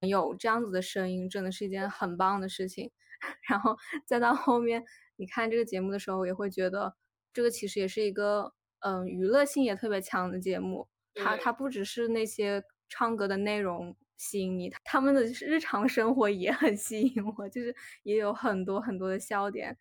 [0.08, 2.90] 有这样子的声音，真的是一件很棒的事情。
[3.48, 4.84] 然后再到后面，
[5.16, 6.94] 你看这个节目的时候，也会觉得
[7.32, 10.88] 这个其实也是一个嗯娱乐性也特别强的节目。
[11.14, 13.96] 它它不只是那些唱歌的内容。
[14.16, 19.78] 吸引你，他们的日常生活也很吸引我，就是也有很多很多的笑点。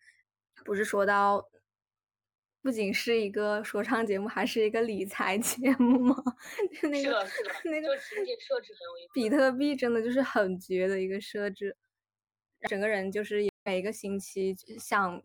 [0.64, 1.44] 不是说到，
[2.62, 6.14] 不仅是一个说唱节目，还是一个理财 节目吗？
[6.80, 7.26] 就那个
[7.64, 9.12] 那个情节设置很有意思。
[9.14, 11.76] 比特币真的就是很绝的一个设置，
[12.68, 15.22] 整个人就是每个星期想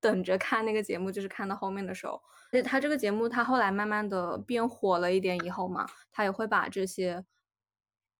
[0.00, 2.20] 等着看那个节目，就是看到后面的时候。
[2.52, 7.24] 而且他这个节目，他后来慢慢的变火了一点以后嘛，他也会把这些。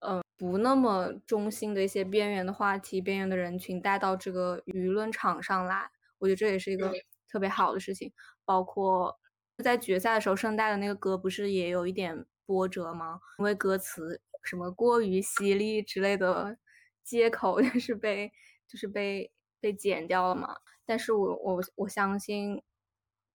[0.00, 6.92] 嗯，不那么中心的一些边缘的话题、边缘的人群带到这个舆论场上来，我觉得这也是一个
[7.26, 8.12] 特别好的事情。
[8.47, 9.19] 包括
[9.63, 13.21] 在决赛的时候，圣代的那个歌不是也有一点波折吗？
[13.39, 16.57] 因为歌词什么过于犀利之类的
[17.05, 18.33] 借口， 就是被
[18.67, 19.31] 就是被
[19.61, 20.57] 被剪掉了嘛。
[20.87, 22.63] 但是我我我相信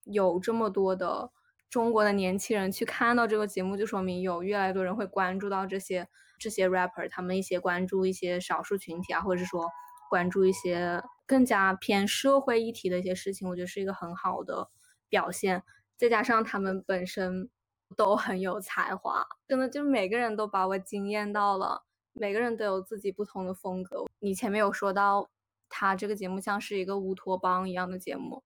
[0.06, 1.32] 有这么多的
[1.70, 6.08] 中国的年轻人去看到这个节目，就说明有越来越多人会关注到这些。
[6.40, 9.70] 这些 rapper 他们一些关注一些少数群体啊，或者是说
[10.10, 14.68] 关注一些更加偏社会议题的一些事情，我觉得是一个很好的
[15.12, 15.62] 表现。
[15.96, 17.52] 再加上他们本身
[17.96, 21.84] 都很有才华，真的就每个人都把我惊艳到了。
[22.14, 24.06] 每个人都有自己不同的风格。
[24.18, 25.30] 你前面有说到，
[25.70, 28.44] 他这个节目像是一个乌托邦一样的节目，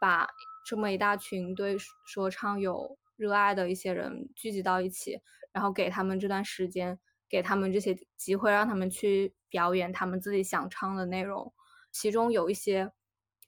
[0.00, 0.26] 把
[0.64, 5.20] 这么一大群对说唱有热爱的一些人聚集到一起，
[5.52, 6.98] 然后给他们这段时间。
[7.30, 11.52] 给他们这些机会，让他们去表演他们自己想唱的内容。
[11.92, 12.90] 其中有一些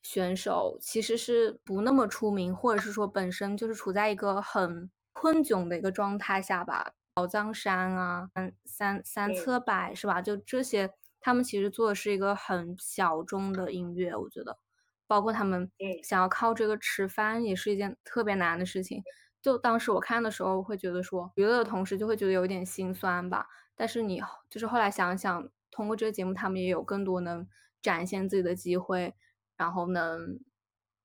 [0.03, 6.93] 选手其实是不那么出名，或者是说本身就是处在一个很困窘的一个状态下吧。
[7.13, 10.23] 宝藏山啊，三三三侧柏是吧？
[10.23, 14.15] 就这些，他们其实做的是一个很小众的音乐。
[14.15, 14.59] 我觉得，
[15.07, 15.71] 包括他们
[16.03, 19.03] 想要靠这个吃饭，也是一件特别难的事情。
[19.43, 23.47] 就当时我看的时候，会觉得说娱乐的同时，就会觉得有点心酸吧。
[23.75, 27.47] 但是你就是后来想想，通过这个节目，他们也有更多能
[27.83, 29.15] 展现自己的机会，
[29.61, 30.41] 然后能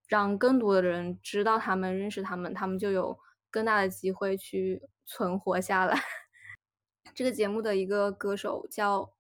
[0.08, 3.20] 让更多的人知道他们、认识他们，他们就有
[3.52, 6.02] 更大的机会去存活下来。
[7.14, 9.12] 这个节目的一个歌手叫，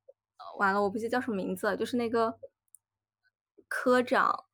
[0.57, 2.39] 完了我不记得叫什么名字，就是那个
[3.67, 4.45] 科长，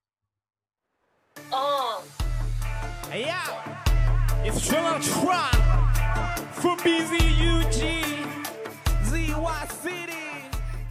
[1.52, 2.02] 哦，
[3.12, 3.44] 哎呀
[4.44, 5.54] ，It's Donald Trump
[6.54, 8.26] from BZUG
[9.06, 10.01] ZY City。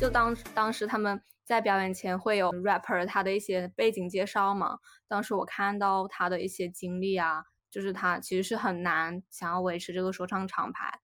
[0.00, 11.00] 就当当时他们在表演前会有 rapper 他的一些背景介绍嘛，当时我看到他的一些经历啊，就是他其实是很难想要维持这个说唱厂牌，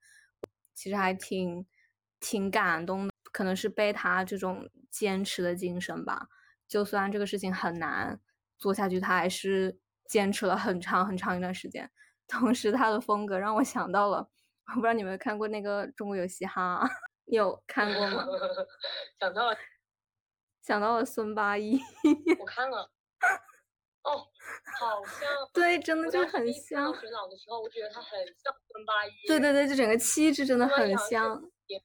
[0.73, 1.67] 其实还挺
[2.19, 6.27] 挺感动的，可能是被他这种坚持的精神吧，
[6.67, 8.19] 就算这个事情很难
[8.57, 11.87] 做下去，他还是坚持了很长很长一段时间。
[12.27, 14.27] 同时，他的风格让我想到了，
[14.69, 16.83] 我不知道你们有看过那个《中国有嘻哈》，
[17.29, 18.25] 你有看过吗？
[19.19, 19.57] 想到了，
[20.61, 21.79] 想到了孙八一，
[22.39, 22.89] 我看了。
[24.03, 24.25] 哦，
[24.79, 26.93] 好像 对，真的就很像。
[26.95, 28.11] 玄朗的时候，我觉得他很
[28.41, 29.11] 像孙八一。
[29.27, 31.41] 对对对，就整个气质真的很像。
[31.67, 31.77] 也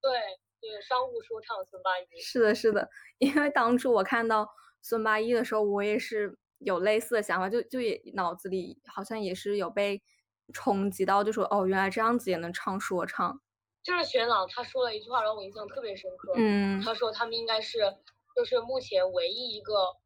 [0.00, 0.10] 对
[0.58, 2.20] 对，商务说唱孙八一。
[2.20, 2.88] 是的，是的，
[3.18, 4.48] 因为当初我看到
[4.80, 10.02] 孙八一的时候，我也是有类似的想法，就就也脑子里好像也是有被
[10.54, 13.42] 冲击到，就说哦，原来这样子也能唱说唱。
[13.82, 16.32] 就是玄朗他说了一句话让我印象特别深刻。
[16.36, 17.78] 嗯，他说他们应该是
[18.36, 19.96] 就是目前唯一一个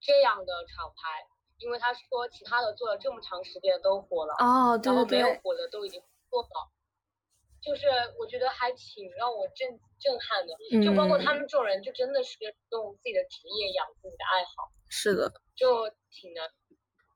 [0.00, 1.26] 这样的厂牌，
[1.58, 6.70] 因为他说其他的做了这么长时间都火了，哦，对然后对对，没有火的都已经做到。
[7.62, 12.38] 就是我觉得还挺让我震震撼的，就包括他嗯们这种人，就真的是
[12.70, 16.48] 用自己的职业养自己的爱好，是的，就挺难。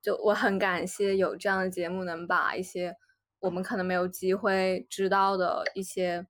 [0.02, 2.96] 就我很感谢有这样的节目，能把一些
[3.40, 6.26] 我们可能没有机会知道的一些，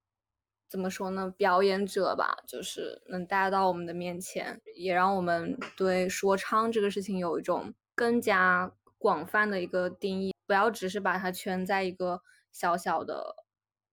[0.68, 13.34] 怎么说呢，表演者吧，就是能带到我们的面前，也让我们对说唱这个事情有一种更加广泛的一个定义，不要只是把它圈在一个小小的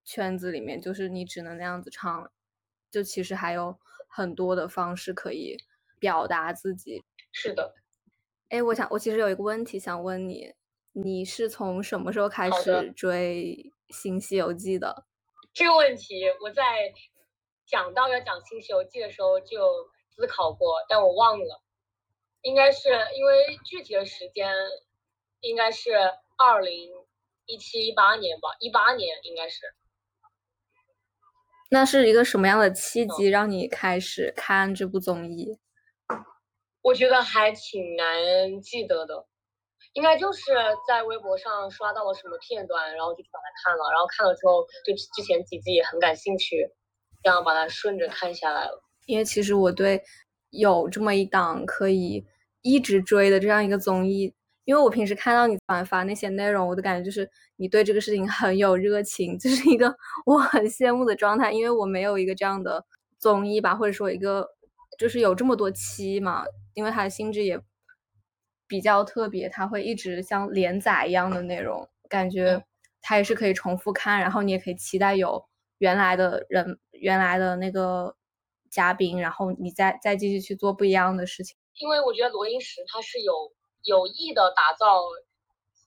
[0.04, 2.30] 圈子里面，就是你只能那样子唱，
[2.90, 5.56] 就其实还有很多的方式可以
[5.98, 7.04] 表达自己。
[7.32, 7.74] 是的，
[8.48, 10.54] 哎，我想我其实有一个问题想问你，
[11.00, 15.04] 你是从什么时候开始追《新西游记》的？
[15.52, 16.92] 这个问题我在
[17.66, 19.56] 讲到要讲《新西游记》的时候就
[20.16, 21.62] 思考过，但我忘了，
[22.42, 24.52] 应该是因为具体的时间
[25.40, 25.92] 应该是
[26.36, 26.90] 二零
[27.46, 29.60] 一七一八年吧，一八年应该是。
[31.70, 35.60] 那是一个什么样的契嗯机让你开始看这部综艺？
[36.82, 39.27] 我觉得还挺难记得的，
[39.98, 40.40] 应该就是
[40.86, 46.70] 在微博上刷到了什么片段，然后就去把它看了，然后看了之后对之前几季也很感兴趣，
[47.20, 48.80] 这样把它顺着看下来了。
[49.06, 50.00] 因为其实我对
[50.50, 52.24] 有这么一档可以
[52.62, 54.32] 一直追的这样一个综艺，
[54.66, 59.92] 因为我平时看到你转发那些内容，我的感觉就是你对这个事情很有热情，这是一个
[60.24, 62.84] 我很羡慕的状态，因为我没有一个这样的
[63.18, 64.46] 综艺吧，或者说一个
[64.96, 67.60] 就是有这么多期嘛，因为它的性质也
[68.68, 72.62] 比较特别，它会一直像连载一样的内容，感觉
[73.00, 75.44] 它也是可以重复看，然后你也可以期待有
[75.78, 78.14] 原来的人、原来的那个
[78.70, 81.56] 嘉宾，然后你再再继续去做不一样的事情。
[81.78, 83.32] 因为我觉得罗英石他是有
[83.84, 85.00] 有意的打造，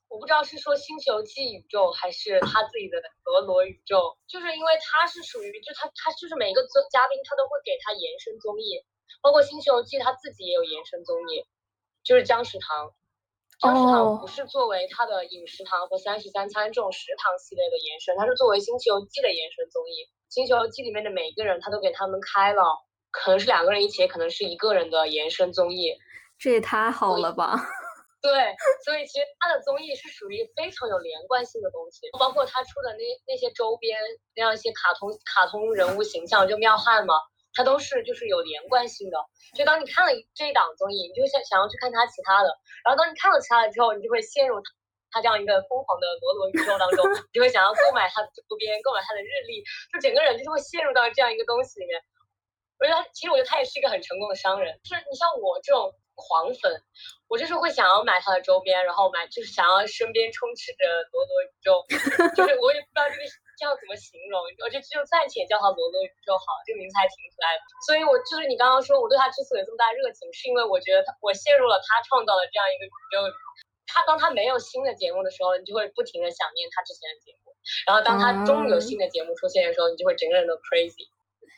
[0.08, 8.82] 我不知道是说《新西游记》宇宙还是他自己的俄罗宇宙，就是因为他是属于就他他就是每一个综嘉宾他都会给他延伸综艺，
[9.22, 11.46] 包括《新西游记》他自己也有延伸综艺，
[12.04, 12.92] 就是姜食堂。
[13.60, 20.02] 姜食堂哦不是作为他的饮食堂和三十三餐这种食堂系列的延伸，它是作为《新西游记》的延伸综艺。
[20.34, 22.64] 《新西游记》里面的每一个人，他都给他们开了，
[23.12, 25.94] 可能是两个人一起，也可能是一个人的延伸综艺。
[26.40, 27.54] 这也太好了吧！
[28.20, 28.32] 对，
[28.86, 34.00] 所以其实它的综艺是属于非常有连贯性的东西，包括他出的那那些周边
[34.36, 37.14] 那样一些卡通卡通人物形象，就妙汉嘛，
[37.54, 39.18] 它都是就是有连贯性的。
[39.56, 42.50] 就当你看了这一档综艺，你就想想要去看他其他的，
[42.86, 44.62] 然后当你看了其他的之后，你就会陷入
[45.12, 52.00] 他这样一个疯狂的罗罗宇宙当中，你就会想要购买他的周边，购买他的日历，就整个人就是会陷入到这样一个东西里面。
[52.80, 56.82] 我觉得他其实我觉得他也是一个很成功的商人，就是你像我这种狂粉，
[57.28, 61.86] 我就是会想要买他的周边，然后买就是想要身边充斥着罗罗宇宙，
[62.34, 63.22] 就是我也不知道这个
[63.62, 67.62] 这样怎么形容，我就就暂且叫他罗罗宇就好，这个名字还挺可爱的。
[67.86, 73.34] 所以我就是你刚刚说我对他之所以有这么大热情，是因为我觉得他我陷入了他创造的这样一个宇宙里。
[73.86, 77.54] 他当他没有新的节目的时候，你就会不停的想念他之前的节目，
[77.86, 81.06] 然后当他终于有新的节目出现的时候，你就会整个人都 crazy。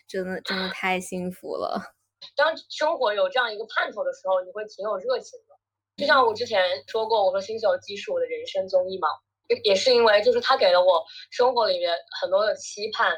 [0.09, 1.93] 真的真的太幸福了。
[2.35, 5.55] 当生活有这样一个盼头的时候，你会挺有热情的。
[5.95, 9.07] 就像我之前说过，我说《新西游记》是我的人生综艺嘛，
[9.47, 13.09] 也也是因为就是它给了我生活里面很多的期盼，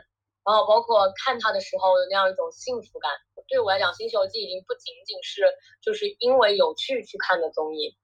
[0.46, 3.12] 然后包括看它的时候的那样一种幸福感。
[3.48, 5.44] 对我来讲，《新西游记》已经不仅仅是
[5.82, 7.96] 就是因为有趣去看的综艺，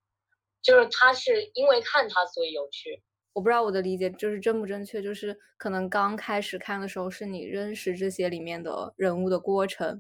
[0.62, 3.02] 就是他是因为看他所以有趣。
[3.34, 10.00] 我不知道我的理解就是正不正确，就是可能刚开始看的时候是你认识这些里面的人物的过程，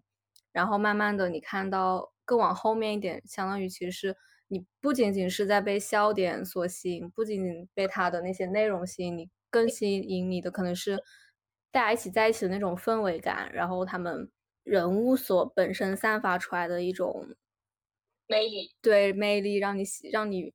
[0.51, 4.15] 然后慢慢的你看到更往后面一点，相当于其实是
[4.51, 11.01] 你不仅仅是在被笑点所吸引，不仅仅被他的那些内容吸引你，更吸引你的可能是
[11.71, 14.29] 大家一起在一起的那种氛围感，然后他们
[14.63, 17.35] 人物所本身散发出来的一种
[18.27, 20.53] 魅力，对魅力，让你让你。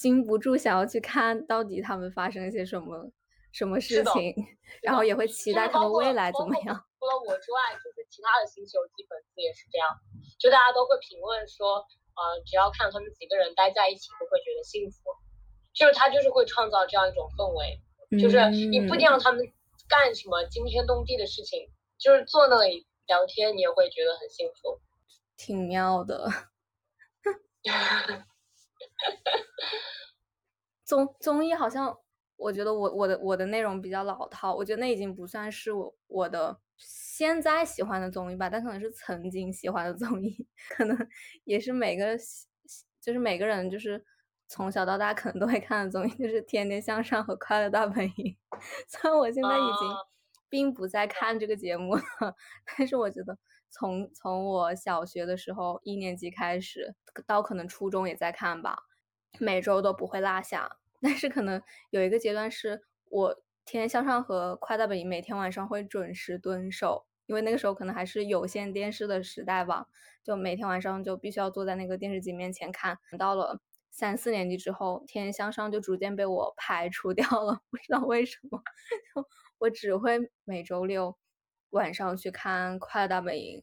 [0.00, 3.12] 禁不住想要去看到底他们发生了些什么
[3.52, 4.32] 什么事情，
[4.80, 6.74] 然后也会期待他们未来怎么样。
[6.98, 9.86] 除了我之外，就是其他的新西游记粉丝也是这样，
[10.38, 11.84] 就大家都会评论说，
[12.20, 15.00] 呃，只要看他们几个人待在一起，都会觉得幸福。
[15.72, 17.80] 就是他就是会创造这样一种氛围，
[18.20, 19.40] 就是你不一定让他们
[19.88, 24.80] 干什么惊天动地的事情，就是坐那里聊天，你也会觉得很幸福，
[25.36, 26.28] 挺妙的。
[30.84, 31.96] 综综艺好像，
[32.40, 40.96] 我觉得我我的我的内容比较老套，我觉得那已经不算是我我的现在喜欢的综艺吧，但可能是曾经喜欢的综艺， 可能
[41.44, 42.16] 也是每个
[43.00, 44.02] 就是每个人就是
[44.48, 48.36] 从小到大可能都会看的综艺，就是《天天向上》和《快乐大本营》。
[48.88, 49.88] 虽然我现在已经
[50.48, 52.02] 并不在看这个节目了，
[52.76, 53.38] 但是我觉得。
[53.72, 56.92] 从从我小学的时候一年级开始，
[57.24, 58.76] 到可能初中也在看吧，
[59.38, 60.79] 每周都不会落下。
[61.00, 63.34] 但是可能有一个阶段是我
[63.64, 69.86] 《天天向上》和《快乐大本营》每天晚上会准时蹲守，因为那个时候可能还是有线电视的时代吧，
[70.22, 72.98] 就每天晚上就必须要坐在那个电视机面前看。
[73.18, 78.62] 到了三四年级之后，《天天向上》就逐渐被我排除掉了，不知道为什么，
[79.14, 79.26] 就
[79.58, 81.16] 我只会每周六。
[81.70, 83.58] 晚上去看《快乐大本营》，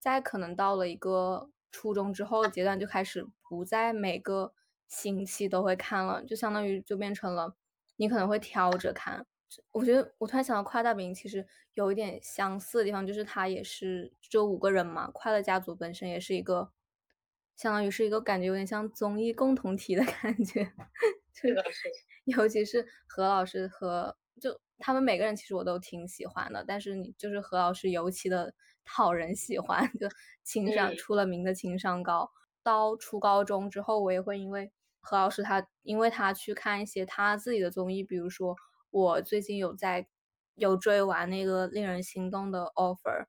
[0.00, 4.52] 在可能到了一个初中之后的阶段，就开始不在每个
[4.92, 7.56] 星期都会看了，就相当于就变成了
[7.96, 9.24] 你可能会挑着看。
[9.70, 16.70] 我觉得我突然想到《快乐大本营》其实有一点相似的地方，就是它也是只有五个人嘛，《快乐家族》本身也是一个，
[17.56, 20.64] 相当于是一个感觉有点像综艺共同体的 感觉，
[21.32, 21.88] 是的，是，
[22.24, 24.60] 尤其是何老师和就。
[24.84, 28.52] 他们每个人其实我都挺喜欢的，但是你就是何老师尤其的
[28.84, 30.08] 讨人喜欢，就
[30.42, 32.28] 情商出了名的情商高。
[32.64, 34.72] 到初高中之后，我也会因为
[35.02, 38.56] 何老师他，因为他去看一些他自己的综艺，比如说
[38.90, 40.06] 我最近有在
[40.54, 43.26] 有追完那个令人心动的 offer，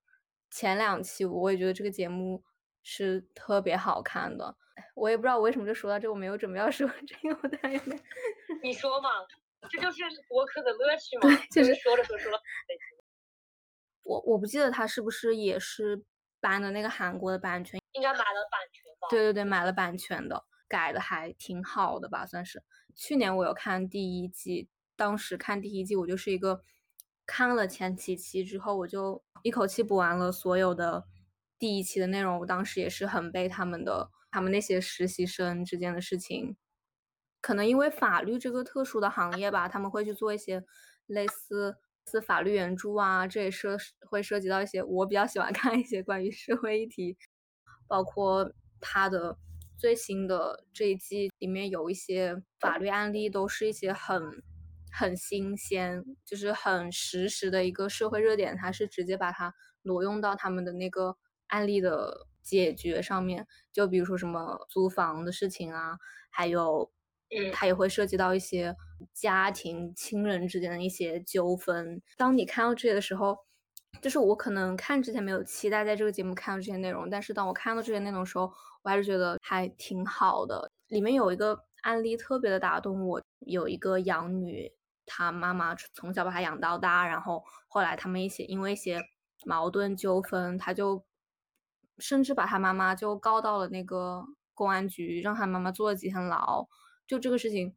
[0.52, 2.44] 前两期我也觉得这个节目
[2.84, 4.56] 是特别好看的。
[4.96, 7.70] 我也不知道我为什么就说到这，我没有准备要说这个，我太
[8.64, 9.10] 你说嘛。
[9.70, 12.32] 这就是播客的乐趣 嘛，就是说着说着说。
[14.04, 16.04] 我我不记得他是不是也是
[16.42, 19.08] 搬的那个韩国的版权，应该买了版权吧？
[19.10, 20.44] 对对对，买了版权的，
[20.74, 22.64] 改的还挺好的吧，算是。
[22.96, 26.64] 去年我有看第一季，当时看第一季我就是一个
[27.28, 31.06] 看了前几期之后，我就一口气补完了所有的
[31.60, 32.40] 第一期的内容。
[32.40, 36.58] 我当时也是很被他们的他们那些实习生之间的事情。
[37.40, 40.64] 可能因为法律这个特殊的行业吧，他们会去做一些
[41.06, 43.78] 类似似法律援助啊，这也涉
[44.10, 47.16] 会涉及到一些我比较喜欢看一些关于社会议题，
[47.88, 49.38] 包括他的
[49.78, 54.22] 最新的这一季里面有一些法律案例，都是一些很
[54.92, 59.54] 很新鲜，就是很实时的一个社会热点，它是直接把它
[59.84, 61.18] 挪用到他们的那个
[61.48, 65.98] 案例的解决上面，就比如说什么租房的事情啊，
[66.30, 66.92] 还有。
[67.52, 68.76] 它也会涉及到一些
[69.12, 72.00] 家庭亲人之间的一些纠纷。
[72.16, 73.36] 当你看到这些的时候，
[74.04, 78.52] 就是我可能看之前没有期待在这个节目看到这些内容，但是当我看到这些内容的时候，
[78.82, 80.70] 我还是觉得还挺好的。
[80.90, 84.70] 里面有一个案例特别的打动我，有一个养女，
[85.06, 89.02] 她妈妈从小把她养到大，然后后来他们一起因为一些
[89.46, 91.06] 矛盾纠纷，她就
[91.98, 96.68] 甚至把她妈妈就告到了那个公安局，让她妈妈坐了几天牢。
[97.08, 97.74] 就这个事情，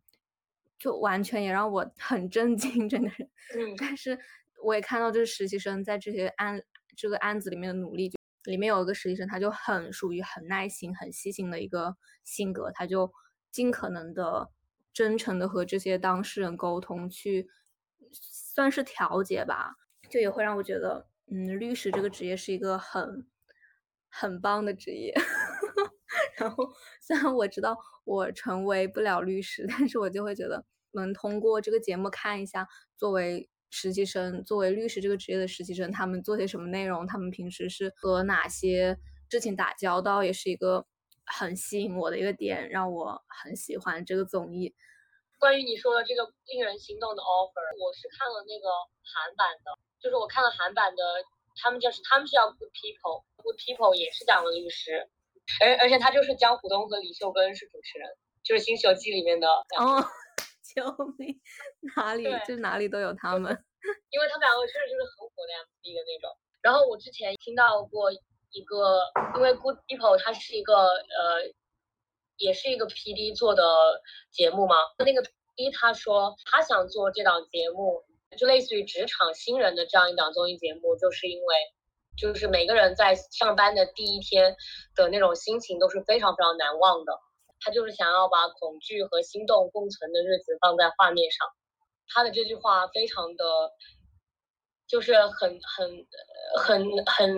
[0.77, 3.23] 就完全也让我很震惊，真的是。
[3.57, 3.77] 嗯。
[3.79, 4.19] 但是
[4.67, 6.61] 我也看到，就是实习生在这些案
[6.97, 8.09] 这个案子里面的努力。
[8.09, 13.13] 就里面有一个实习生，他就很属于很耐心、很细心的一个性格，他就
[13.53, 14.51] 尽可能的
[14.93, 17.49] 真诚的和这些当事人沟通，去
[18.13, 19.77] 算是调解吧。
[20.11, 23.27] 就也会让我觉得，嗯，律师这个职业是一个很
[24.09, 25.15] 很棒的职业。
[26.39, 26.69] 然后，
[27.01, 38.97] 虽然我知道我成为不了律师，但是我就会觉得能通过这个节目看一下，作为实习生，作为律师这个职业的实习生，他们做些什么内容，他们平时是和哪些
[39.31, 40.87] 事情打交道，也是一个
[41.25, 44.75] 很吸引我的一个点，让我很喜欢这个综艺。
[45.39, 48.69] 关于你说的这个令人心动的 offer，我是看了那个
[49.03, 51.03] 韩版的，就是我看了韩版的，
[51.61, 55.07] 他们就是他们是叫 Good People，Good People 也是讲了律师，
[55.61, 58.09] 而而且他就是江虎东和李秀根是主持人，
[58.43, 59.47] 就是《新西游记》里面的。
[59.77, 60.01] 哦，
[60.77, 60.85] 救
[61.17, 61.41] 命！
[61.97, 63.51] 哪里就哪里都有他们，
[64.11, 66.37] 因为他们两个确实就是很火的 MV 的那种。
[66.61, 69.01] 然后我之前听到过一个，
[69.35, 71.57] 因为 Good People 它是一个呃。
[72.39, 73.65] 也是一个 P D 做的
[74.31, 74.77] 节目嘛？
[74.99, 78.05] 那个 P D 他说他想做这档节目，
[78.37, 81.55] 就类似于职场新人的这样一档综艺节目，就是因为
[82.19, 84.55] 就是每个人在上班的第一天
[84.95, 87.19] 的那种心情都是非常非常难忘的。
[87.61, 91.49] 他就是想要把恐惧和心动共存的日子放在画面上。
[92.09, 93.45] 他的这句话非常的，
[94.87, 96.07] 就是很很
[96.57, 97.35] 很很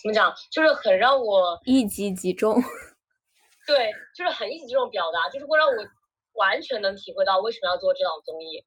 [0.00, 2.54] 怎么讲，就是很让我一击即中。
[3.66, 5.74] 对，就是很一击即中表达，就是会让我
[6.34, 8.64] 完全能体会到为什么要做这档综艺，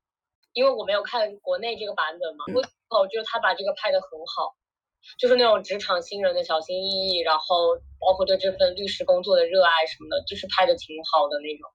[0.52, 2.44] 因为我没有看国内这个版本嘛。
[2.90, 4.57] 我就是他把这个拍的很好，
[5.20, 11.70] 就是那种职场新人的小心翼翼，然后包括对这份律师工作的热爱什么的，就是拍的挺好的那种。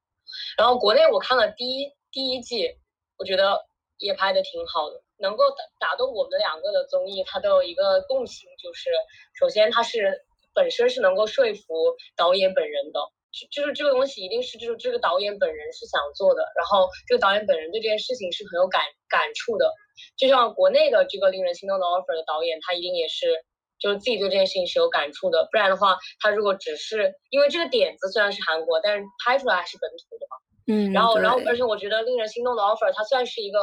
[0.56, 2.76] 然后国内我看了第一第一季，
[3.18, 3.60] 我觉得
[3.98, 8.90] 也拍的挺好的，能够打打动我们两个的综艺，它都有一个共性，就是
[9.38, 10.24] 首先它是。
[10.54, 13.00] 本身是能够说服导演本人的，
[13.32, 19.72] 就就是这个东西一定是就是这个导演本人是想做的，然后这个导演本人对这件事情是很有感感触的，
[20.16, 23.44] 就像国内的这个令人心动的 offer 的导演，他一定也是
[23.78, 30.36] 就是自己对这件事情是有感触的，不然的话，他如果只是因为这个点子虽然是韩国，但是拍出来还是本土的嘛，
[30.66, 33.58] 嗯，然后然后而且我觉得令人心动的 offer 它算是一个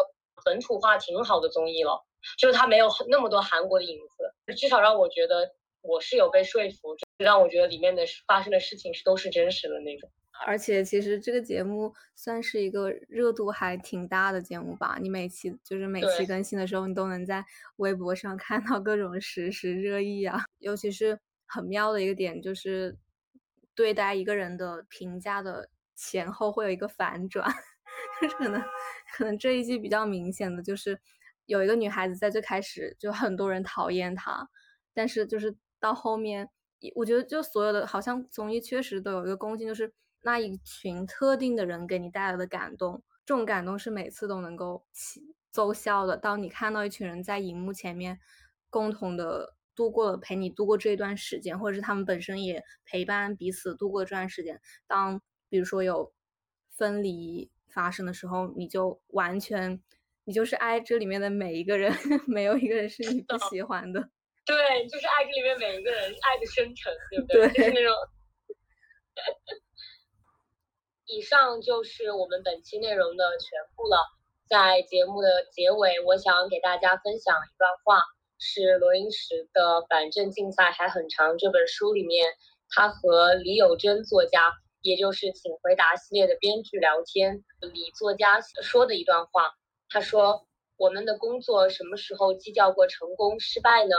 [0.45, 2.03] 本土化挺好的综艺了，
[2.38, 5.51] 就是它没有那么多韩国的影子，至少让我觉得。
[5.82, 10.11] 我是有被说服，让我觉得里面的发生的事情是都是真实的那种。
[10.46, 14.98] 而且其实这个节目算是一个热度还挺大的节目吧。
[15.02, 17.46] 你每期就是每期更新的时候，你都能在
[17.78, 20.44] 微博上 看到各种实时热议啊。
[20.60, 22.98] 尤其是很妙的一个点，就是
[23.76, 27.50] 对待一个人的评价的前后会有一个反转。
[28.22, 28.62] 就是可能
[29.16, 31.00] 可能这一季比较明显的就是
[31.46, 34.50] 有一个女孩子在最开始就很多人讨厌她，
[34.94, 35.56] 但是就是。
[35.82, 36.50] 到后面，
[36.94, 46.17] 我觉得就所有的好像综艺确实都有一个共性，就是那一群特定的人给你带来的感动，这种感动是每次都能够起奏效的。
[46.17, 48.20] 当你看到一群人在荧幕前面
[48.70, 56.11] 共同的度过了陪你度过这一段时间，或者是他们本身也陪伴彼此度过这段时间，当比如说有
[56.76, 59.82] 分离发生的时候，你就完全
[60.26, 61.93] 你就是爱这里面的每一个人，
[62.28, 64.09] 没有一个人是你不喜欢的。
[64.45, 64.55] 对，
[64.88, 67.47] 就是爱这里面每一个人，爱的深沉，对不对？
[67.53, 67.93] 就是那种。
[71.12, 73.97] 以上就是我们本期内容的全部了。
[74.47, 78.03] 在节目的结尾，我想给大家分享一段话，
[78.38, 82.28] 是罗英石的《反正竞赛还很长》这本书里面，
[82.70, 84.53] 他和李友珍作家，
[84.84, 89.49] 也就是《请回答》系列的编剧聊天，李作家说的一段话。
[89.89, 90.45] 他说
[90.78, 93.95] ：“我们的工作什么时候计较过成功失败呢？”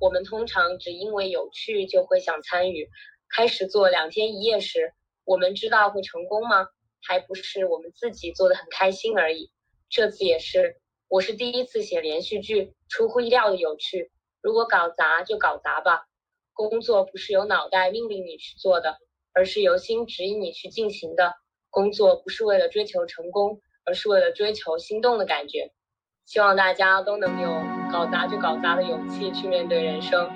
[0.00, 2.88] 我们通常只因为有趣就会想参与。
[3.28, 4.94] 开始做两天一夜时，
[5.28, 6.68] 我们知道会成功吗？
[7.06, 9.50] 还不是我们自己做的很开心而已。
[9.90, 10.76] 这次也是，
[11.06, 14.10] 我是第一次写连续剧，出乎意料的有趣。
[14.40, 16.06] 如果搞砸就搞砸吧。
[16.54, 18.96] 工作不是由脑袋命令你去做的，
[19.34, 21.34] 而是由心指引你去进行的。
[21.68, 25.72] 工作不是为了追求成功，而是为了追求心动的感觉。
[26.24, 27.50] 希望大家都能有
[27.92, 30.30] 搞砸就搞砸的勇气去面对人生。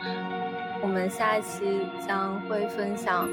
[0.82, 3.26] 我们下一期将会分享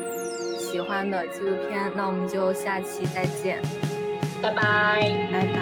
[0.70, 3.60] 喜欢的纪录片，那我们就下期再见，
[4.40, 5.02] 拜拜，
[5.32, 5.60] 拜拜。